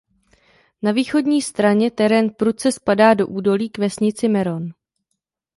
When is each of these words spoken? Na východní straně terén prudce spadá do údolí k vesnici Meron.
Na 0.81 0.91
východní 0.91 1.41
straně 1.41 1.91
terén 1.91 2.29
prudce 2.29 2.71
spadá 2.71 3.13
do 3.13 3.27
údolí 3.27 3.69
k 3.69 3.77
vesnici 3.77 4.27
Meron. 4.27 4.69